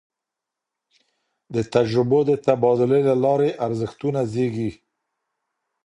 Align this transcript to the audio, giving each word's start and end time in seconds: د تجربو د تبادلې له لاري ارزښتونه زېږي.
د 1.53 1.55
تجربو 1.73 2.19
د 2.29 2.31
تبادلې 2.45 3.01
له 3.09 3.15
لاري 3.23 3.49
ارزښتونه 3.65 4.21
زېږي. 4.33 4.71